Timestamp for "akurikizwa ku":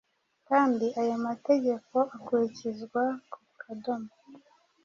2.15-3.39